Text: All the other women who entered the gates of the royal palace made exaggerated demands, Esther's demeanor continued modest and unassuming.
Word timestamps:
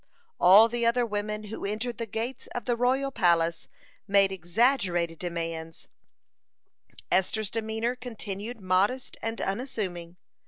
All 0.39 0.67
the 0.67 0.83
other 0.83 1.05
women 1.05 1.43
who 1.43 1.63
entered 1.63 1.99
the 1.99 2.07
gates 2.07 2.47
of 2.55 2.65
the 2.65 2.75
royal 2.75 3.11
palace 3.11 3.67
made 4.07 4.31
exaggerated 4.31 5.19
demands, 5.19 5.87
Esther's 7.11 7.51
demeanor 7.51 7.93
continued 7.93 8.59
modest 8.61 9.15
and 9.21 9.39
unassuming. 9.39 10.15